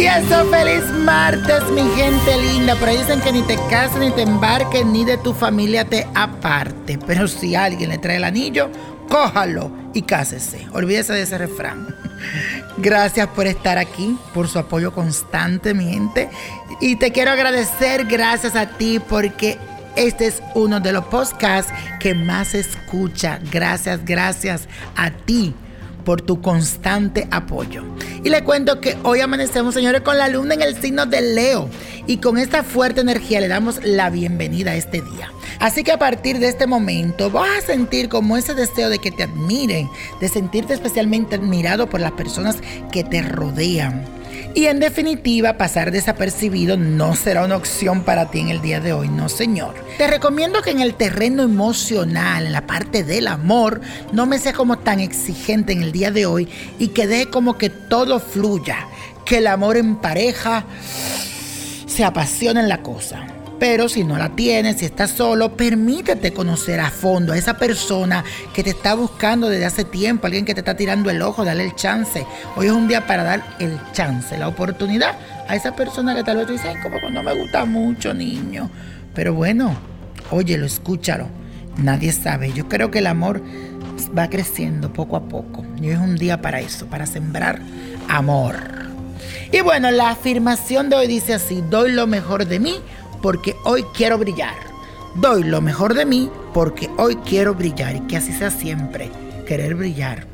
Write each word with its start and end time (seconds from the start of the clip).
Y 0.00 0.06
eso, 0.06 0.46
feliz 0.46 0.82
martes, 1.04 1.62
mi 1.72 1.82
gente 1.94 2.34
linda. 2.38 2.74
Por 2.76 2.88
ahí 2.88 2.96
dicen 2.96 3.20
que 3.20 3.32
ni 3.32 3.42
te 3.42 3.56
cases, 3.68 3.98
ni 3.98 4.10
te 4.10 4.22
embarques, 4.22 4.86
ni 4.86 5.04
de 5.04 5.18
tu 5.18 5.34
familia 5.34 5.84
te 5.84 6.06
aparte. 6.14 6.98
Pero 7.06 7.28
si 7.28 7.54
alguien 7.54 7.90
le 7.90 7.98
trae 7.98 8.16
el 8.16 8.24
anillo, 8.24 8.70
cójalo 9.10 9.70
y 9.92 10.00
cásese. 10.00 10.66
Olvídese 10.72 11.12
de 11.12 11.20
ese 11.20 11.36
refrán. 11.36 11.94
Gracias 12.78 13.28
por 13.28 13.46
estar 13.46 13.76
aquí, 13.76 14.16
por 14.32 14.48
su 14.48 14.58
apoyo 14.58 14.94
constante, 14.94 15.74
mi 15.74 15.92
gente. 15.92 16.30
Y 16.80 16.96
te 16.96 17.12
quiero 17.12 17.32
agradecer, 17.32 18.06
gracias 18.06 18.56
a 18.56 18.78
ti, 18.78 19.00
porque 19.06 19.58
este 19.96 20.28
es 20.28 20.42
uno 20.54 20.80
de 20.80 20.92
los 20.92 21.04
podcasts 21.04 21.74
que 21.98 22.14
más 22.14 22.54
escucha. 22.54 23.38
Gracias, 23.52 24.02
gracias 24.06 24.66
a 24.96 25.10
ti 25.10 25.54
por 26.10 26.22
tu 26.22 26.40
constante 26.40 27.28
apoyo. 27.30 27.84
Y 28.24 28.30
le 28.30 28.42
cuento 28.42 28.80
que 28.80 28.96
hoy 29.04 29.20
amanecemos, 29.20 29.74
señores, 29.74 30.00
con 30.00 30.18
la 30.18 30.28
luna 30.28 30.54
en 30.54 30.62
el 30.62 30.74
signo 30.74 31.06
de 31.06 31.20
Leo. 31.20 31.68
Y 32.08 32.16
con 32.16 32.36
esta 32.36 32.64
fuerte 32.64 33.00
energía 33.00 33.40
le 33.40 33.46
damos 33.46 33.78
la 33.84 34.10
bienvenida 34.10 34.72
a 34.72 34.74
este 34.74 35.02
día. 35.02 35.30
Así 35.60 35.84
que 35.84 35.92
a 35.92 35.98
partir 35.98 36.38
de 36.38 36.48
este 36.48 36.66
momento 36.66 37.30
vas 37.30 37.58
a 37.58 37.66
sentir 37.66 38.08
como 38.08 38.36
ese 38.36 38.54
deseo 38.54 38.88
de 38.88 38.98
que 38.98 39.12
te 39.12 39.22
admiren, 39.22 39.88
de 40.20 40.28
sentirte 40.28 40.74
especialmente 40.74 41.36
admirado 41.36 41.88
por 41.88 42.00
las 42.00 42.12
personas 42.12 42.56
que 42.90 43.04
te 43.04 43.22
rodean 43.22 44.20
y 44.54 44.66
en 44.66 44.80
definitiva, 44.80 45.56
pasar 45.56 45.92
desapercibido 45.92 46.76
no 46.76 47.14
será 47.14 47.44
una 47.44 47.56
opción 47.56 48.02
para 48.02 48.30
ti 48.30 48.40
en 48.40 48.48
el 48.48 48.60
día 48.60 48.80
de 48.80 48.92
hoy, 48.92 49.08
no 49.08 49.28
señor. 49.28 49.74
Te 49.96 50.08
recomiendo 50.08 50.60
que 50.60 50.70
en 50.70 50.80
el 50.80 50.94
terreno 50.94 51.44
emocional, 51.44 52.46
en 52.46 52.52
la 52.52 52.66
parte 52.66 53.04
del 53.04 53.28
amor, 53.28 53.80
no 54.12 54.26
me 54.26 54.38
sea 54.38 54.52
como 54.52 54.78
tan 54.78 54.98
exigente 54.98 55.72
en 55.72 55.82
el 55.82 55.92
día 55.92 56.10
de 56.10 56.26
hoy 56.26 56.48
y 56.80 56.88
que 56.88 57.06
deje 57.06 57.30
como 57.30 57.58
que 57.58 57.70
todo 57.70 58.18
fluya, 58.18 58.88
que 59.24 59.38
el 59.38 59.46
amor 59.46 59.76
en 59.76 59.96
pareja 59.96 60.64
se 61.86 62.04
apasione 62.04 62.60
en 62.60 62.68
la 62.68 62.82
cosa. 62.82 63.39
Pero 63.60 63.90
si 63.90 64.04
no 64.04 64.16
la 64.16 64.30
tienes, 64.30 64.78
si 64.78 64.86
estás 64.86 65.10
solo, 65.10 65.54
permítete 65.54 66.32
conocer 66.32 66.80
a 66.80 66.90
fondo 66.90 67.34
a 67.34 67.36
esa 67.36 67.58
persona 67.58 68.24
que 68.54 68.64
te 68.64 68.70
está 68.70 68.94
buscando 68.94 69.50
desde 69.50 69.66
hace 69.66 69.84
tiempo, 69.84 70.26
alguien 70.26 70.46
que 70.46 70.54
te 70.54 70.60
está 70.60 70.78
tirando 70.78 71.10
el 71.10 71.20
ojo, 71.20 71.44
dale 71.44 71.64
el 71.64 71.74
chance. 71.74 72.26
Hoy 72.56 72.68
es 72.68 72.72
un 72.72 72.88
día 72.88 73.06
para 73.06 73.22
dar 73.22 73.44
el 73.58 73.78
chance, 73.92 74.38
la 74.38 74.48
oportunidad 74.48 75.14
a 75.46 75.56
esa 75.56 75.76
persona 75.76 76.14
que 76.14 76.24
tal 76.24 76.38
vez 76.38 76.46
te 76.46 76.52
dice, 76.54 76.74
como 76.82 77.10
no 77.10 77.22
me 77.22 77.38
gusta 77.38 77.66
mucho, 77.66 78.14
niño. 78.14 78.70
Pero 79.14 79.34
bueno, 79.34 79.76
óyelo, 80.30 80.64
escúchalo. 80.64 81.28
Nadie 81.76 82.12
sabe. 82.12 82.54
Yo 82.54 82.66
creo 82.66 82.90
que 82.90 83.00
el 83.00 83.06
amor 83.06 83.42
va 84.16 84.30
creciendo 84.30 84.90
poco 84.90 85.16
a 85.16 85.28
poco. 85.28 85.66
Y 85.78 85.88
hoy 85.88 85.92
es 85.92 85.98
un 85.98 86.16
día 86.16 86.40
para 86.40 86.60
eso, 86.60 86.86
para 86.86 87.04
sembrar 87.04 87.60
amor. 88.08 88.56
Y 89.52 89.60
bueno, 89.60 89.90
la 89.90 90.10
afirmación 90.10 90.88
de 90.88 90.96
hoy 90.96 91.08
dice 91.08 91.34
así, 91.34 91.62
doy 91.68 91.92
lo 91.92 92.06
mejor 92.06 92.46
de 92.46 92.58
mí 92.58 92.80
porque 93.22 93.56
hoy 93.64 93.84
quiero 93.94 94.18
brillar. 94.18 94.56
Doy 95.14 95.44
lo 95.44 95.60
mejor 95.60 95.94
de 95.94 96.06
mí 96.06 96.30
porque 96.54 96.88
hoy 96.96 97.16
quiero 97.16 97.54
brillar 97.54 97.96
y 97.96 98.00
que 98.02 98.16
así 98.16 98.32
sea 98.32 98.50
siempre, 98.50 99.10
querer 99.46 99.74
brillar. 99.74 100.26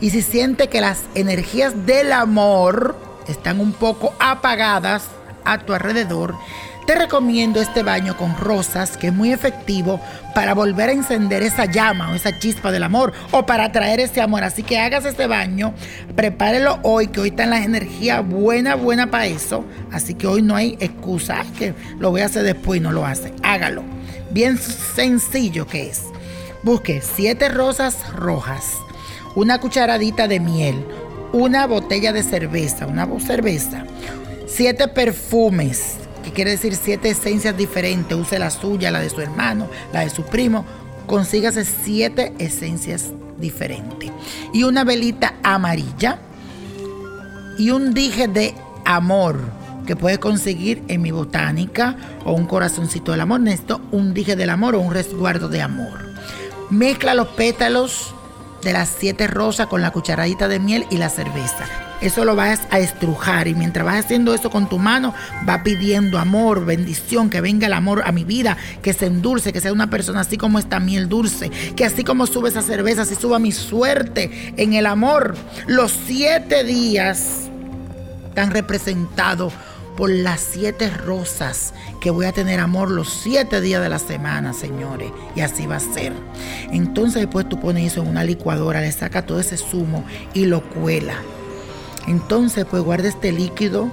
Y 0.00 0.10
si 0.10 0.22
siente 0.22 0.68
que 0.68 0.80
las 0.80 1.02
energías 1.14 1.86
del 1.86 2.12
amor 2.12 2.96
están 3.28 3.60
un 3.60 3.72
poco 3.72 4.14
apagadas 4.18 5.08
a 5.44 5.58
tu 5.58 5.74
alrededor, 5.74 6.34
te 6.90 6.96
recomiendo 6.96 7.60
este 7.60 7.84
baño 7.84 8.16
con 8.16 8.36
rosas 8.36 8.96
que 8.96 9.06
es 9.06 9.14
muy 9.14 9.32
efectivo 9.32 10.00
para 10.34 10.54
volver 10.54 10.88
a 10.88 10.92
encender 10.92 11.40
esa 11.40 11.66
llama 11.66 12.10
o 12.10 12.16
esa 12.16 12.36
chispa 12.40 12.72
del 12.72 12.82
amor 12.82 13.12
o 13.30 13.46
para 13.46 13.66
atraer 13.66 14.00
ese 14.00 14.20
amor. 14.20 14.42
Así 14.42 14.64
que 14.64 14.76
hagas 14.76 15.04
este 15.04 15.28
baño, 15.28 15.72
prepárelo 16.16 16.80
hoy, 16.82 17.06
que 17.06 17.20
hoy 17.20 17.28
están 17.28 17.50
las 17.50 17.64
energías 17.64 18.26
buena, 18.26 18.74
buena 18.74 19.08
para 19.08 19.26
eso. 19.26 19.64
Así 19.92 20.14
que 20.14 20.26
hoy 20.26 20.42
no 20.42 20.56
hay 20.56 20.76
excusa, 20.80 21.44
que 21.56 21.74
lo 22.00 22.10
voy 22.10 22.22
a 22.22 22.26
hacer 22.26 22.42
después 22.42 22.80
y 22.80 22.82
no 22.82 22.90
lo 22.90 23.06
hace. 23.06 23.32
Hágalo. 23.44 23.84
Bien 24.32 24.58
sencillo 24.58 25.68
que 25.68 25.90
es. 25.90 26.06
Busque 26.64 27.02
siete 27.02 27.50
rosas 27.50 27.98
rojas, 28.14 28.78
una 29.36 29.60
cucharadita 29.60 30.26
de 30.26 30.40
miel, 30.40 30.84
una 31.32 31.68
botella 31.68 32.12
de 32.12 32.24
cerveza, 32.24 32.88
una 32.88 33.06
cerveza, 33.20 33.84
siete 34.48 34.88
perfumes, 34.88 35.99
que 36.22 36.32
quiere 36.32 36.52
decir 36.52 36.76
siete 36.76 37.10
esencias 37.10 37.56
diferentes, 37.56 38.16
use 38.16 38.38
la 38.38 38.50
suya, 38.50 38.90
la 38.90 39.00
de 39.00 39.10
su 39.10 39.20
hermano, 39.20 39.68
la 39.92 40.00
de 40.00 40.10
su 40.10 40.24
primo, 40.24 40.64
consígase 41.06 41.64
siete 41.64 42.32
esencias 42.38 43.10
diferentes. 43.38 44.10
Y 44.52 44.64
una 44.64 44.84
velita 44.84 45.34
amarilla 45.42 46.18
y 47.58 47.70
un 47.70 47.92
dije 47.94 48.28
de 48.28 48.54
amor 48.84 49.40
que 49.86 49.96
puedes 49.96 50.18
conseguir 50.18 50.82
en 50.88 51.02
mi 51.02 51.10
botánica 51.10 51.96
o 52.24 52.32
un 52.32 52.46
corazoncito 52.46 53.12
del 53.12 53.22
amor. 53.22 53.40
Necesito 53.40 53.80
un 53.90 54.14
dije 54.14 54.36
del 54.36 54.50
amor 54.50 54.74
o 54.74 54.80
un 54.80 54.94
resguardo 54.94 55.48
de 55.48 55.62
amor. 55.62 55.98
Mezcla 56.70 57.14
los 57.14 57.28
pétalos 57.28 58.14
de 58.62 58.72
las 58.72 58.88
siete 58.88 59.26
rosas 59.26 59.66
con 59.66 59.82
la 59.82 59.90
cucharadita 59.90 60.46
de 60.48 60.60
miel 60.60 60.86
y 60.90 60.98
la 60.98 61.08
cerveza. 61.08 61.89
Eso 62.00 62.24
lo 62.24 62.34
vas 62.34 62.60
a 62.70 62.78
estrujar 62.78 63.48
y 63.48 63.54
mientras 63.54 63.84
vas 63.84 64.04
haciendo 64.04 64.34
eso 64.34 64.50
con 64.50 64.68
tu 64.68 64.78
mano, 64.78 65.14
va 65.48 65.62
pidiendo 65.62 66.18
amor, 66.18 66.64
bendición, 66.64 67.28
que 67.28 67.40
venga 67.40 67.66
el 67.66 67.72
amor 67.74 68.02
a 68.06 68.12
mi 68.12 68.24
vida, 68.24 68.56
que 68.82 68.92
se 68.92 69.06
endulce, 69.06 69.52
que 69.52 69.60
sea 69.60 69.72
una 69.72 69.90
persona 69.90 70.20
así 70.20 70.36
como 70.36 70.58
esta 70.58 70.80
miel 70.80 71.08
dulce, 71.08 71.50
que 71.76 71.84
así 71.84 72.04
como 72.04 72.26
sube 72.26 72.48
esa 72.48 72.62
cerveza, 72.62 73.02
así 73.02 73.14
suba 73.14 73.38
mi 73.38 73.52
suerte 73.52 74.54
en 74.56 74.72
el 74.72 74.86
amor. 74.86 75.36
Los 75.66 75.92
siete 76.06 76.64
días 76.64 77.50
están 78.28 78.50
representados 78.50 79.52
por 79.96 80.08
las 80.08 80.40
siete 80.40 80.88
rosas 80.88 81.74
que 82.00 82.10
voy 82.10 82.24
a 82.24 82.32
tener 82.32 82.60
amor 82.60 82.90
los 82.90 83.10
siete 83.12 83.60
días 83.60 83.82
de 83.82 83.90
la 83.90 83.98
semana, 83.98 84.54
señores. 84.54 85.12
Y 85.36 85.40
así 85.42 85.66
va 85.66 85.76
a 85.76 85.80
ser. 85.80 86.14
Entonces 86.72 87.20
después 87.22 87.46
tú 87.48 87.60
pones 87.60 87.92
eso 87.92 88.00
en 88.00 88.08
una 88.08 88.24
licuadora, 88.24 88.80
le 88.80 88.92
saca 88.92 89.26
todo 89.26 89.40
ese 89.40 89.58
zumo 89.58 90.04
y 90.32 90.46
lo 90.46 90.62
cuela. 90.62 91.16
Entonces 92.10 92.66
pues 92.68 92.82
guarda 92.82 93.08
este 93.08 93.30
líquido 93.30 93.88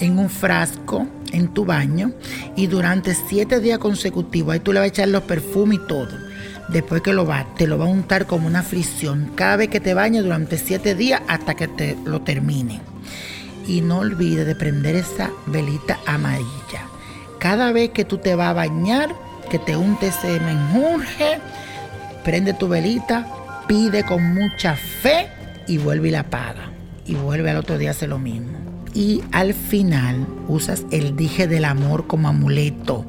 en 0.00 0.18
un 0.18 0.28
frasco 0.28 1.06
en 1.30 1.46
tu 1.46 1.64
baño 1.64 2.10
y 2.56 2.66
durante 2.66 3.14
siete 3.14 3.60
días 3.60 3.78
consecutivos 3.78 4.52
ahí 4.52 4.58
tú 4.58 4.72
le 4.72 4.80
vas 4.80 4.86
a 4.86 4.88
echar 4.88 5.08
los 5.08 5.22
perfumes 5.22 5.78
y 5.78 5.86
todo. 5.86 6.08
Después 6.68 7.00
que 7.00 7.12
lo 7.12 7.24
va, 7.24 7.46
te 7.56 7.68
lo 7.68 7.78
va 7.78 7.84
a 7.84 7.88
untar 7.88 8.26
como 8.26 8.48
una 8.48 8.64
fricción 8.64 9.30
cada 9.36 9.54
vez 9.54 9.68
que 9.68 9.78
te 9.78 9.94
bañes 9.94 10.24
durante 10.24 10.58
siete 10.58 10.96
días 10.96 11.22
hasta 11.28 11.54
que 11.54 11.68
te 11.68 11.96
lo 12.04 12.22
termine 12.22 12.80
y 13.64 13.80
no 13.80 13.98
olvides 13.98 14.44
de 14.44 14.56
prender 14.56 14.96
esa 14.96 15.30
velita 15.46 16.00
amarilla. 16.04 16.82
Cada 17.38 17.70
vez 17.70 17.90
que 17.90 18.04
tú 18.04 18.18
te 18.18 18.34
vas 18.34 18.48
a 18.48 18.54
bañar, 18.54 19.14
que 19.48 19.60
te 19.60 19.76
unte 19.76 20.08
ese 20.08 20.40
menjurje, 20.40 21.38
prende 22.24 22.54
tu 22.54 22.66
velita, 22.66 23.24
pide 23.68 24.02
con 24.02 24.34
mucha 24.34 24.74
fe 24.74 25.28
y 25.68 25.78
vuelve 25.78 26.08
y 26.08 26.10
la 26.10 26.20
apaga. 26.20 26.77
Y 27.08 27.14
vuelve 27.16 27.50
al 27.50 27.56
otro 27.56 27.76
día 27.76 27.88
a 27.88 27.92
hacer 27.92 28.10
lo 28.10 28.20
mismo. 28.20 28.58
Y 28.94 29.24
al 29.32 29.54
final 29.54 30.26
usas 30.46 30.84
el 30.92 31.16
dije 31.16 31.48
del 31.48 31.64
amor 31.64 32.06
como 32.06 32.28
amuleto. 32.28 33.04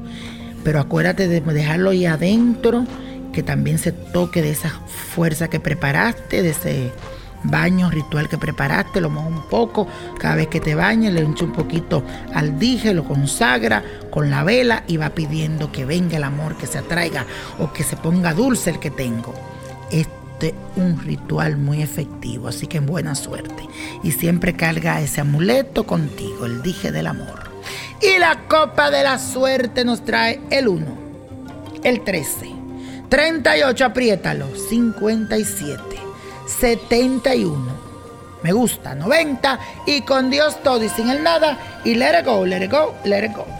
Pero 0.64 0.80
acuérdate 0.80 1.28
de 1.28 1.40
dejarlo 1.40 1.90
ahí 1.90 2.06
adentro, 2.06 2.84
que 3.32 3.42
también 3.42 3.78
se 3.78 3.92
toque 3.92 4.42
de 4.42 4.50
esa 4.50 4.70
fuerza 5.14 5.48
que 5.48 5.60
preparaste, 5.60 6.42
de 6.42 6.50
ese 6.50 6.92
baño 7.44 7.90
ritual 7.90 8.28
que 8.28 8.38
preparaste, 8.38 9.00
lo 9.00 9.10
moja 9.10 9.28
un 9.28 9.42
poco, 9.48 9.86
cada 10.18 10.34
vez 10.34 10.48
que 10.48 10.60
te 10.60 10.74
bañes 10.74 11.12
le 11.12 11.22
hincha 11.22 11.44
un 11.44 11.52
poquito 11.52 12.02
al 12.34 12.58
dije, 12.58 12.92
lo 12.92 13.04
consagra 13.04 13.82
con 14.10 14.30
la 14.30 14.44
vela 14.44 14.84
y 14.86 14.96
va 14.96 15.10
pidiendo 15.10 15.72
que 15.72 15.84
venga 15.84 16.18
el 16.18 16.24
amor, 16.24 16.56
que 16.56 16.66
se 16.66 16.78
atraiga 16.78 17.24
o 17.58 17.72
que 17.72 17.82
se 17.82 17.96
ponga 17.96 18.34
dulce 18.34 18.70
el 18.70 18.78
que 18.78 18.90
tengo. 18.90 19.34
Un 20.76 21.00
ritual 21.00 21.56
muy 21.56 21.82
efectivo, 21.82 22.48
así 22.48 22.66
que 22.66 22.78
en 22.78 22.86
buena 22.86 23.14
suerte. 23.14 23.68
Y 24.02 24.12
siempre 24.12 24.54
carga 24.54 25.00
ese 25.00 25.20
amuleto 25.20 25.86
contigo, 25.86 26.46
el 26.46 26.62
dije 26.62 26.92
del 26.92 27.06
amor. 27.06 27.50
Y 28.02 28.18
la 28.18 28.48
copa 28.48 28.90
de 28.90 29.02
la 29.02 29.18
suerte 29.18 29.84
nos 29.84 30.04
trae 30.04 30.40
el 30.50 30.68
1, 30.68 30.86
el 31.84 32.02
13, 32.02 32.50
38, 33.08 33.84
apriétalo, 33.84 34.46
57. 34.56 35.82
71. 36.46 37.90
Me 38.42 38.52
gusta 38.52 38.94
90 38.94 39.60
y 39.86 40.02
con 40.02 40.30
Dios 40.30 40.62
todo 40.62 40.82
y 40.82 40.88
sin 40.88 41.10
el 41.10 41.22
nada 41.22 41.58
y 41.84 41.94
let 41.94 42.20
it 42.20 42.26
go, 42.26 42.46
let 42.46 42.64
it 42.64 42.70
go, 42.70 42.94
let 43.04 43.24
it 43.24 43.32
go. 43.36 43.59